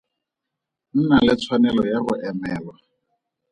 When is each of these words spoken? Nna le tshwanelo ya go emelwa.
Nna 0.97 1.17
le 1.25 1.33
tshwanelo 1.39 1.81
ya 1.91 1.99
go 2.05 2.13
emelwa. 2.29 2.75